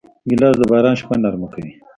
[0.29, 1.73] ګیلاس د باران شپه نرمه کوي.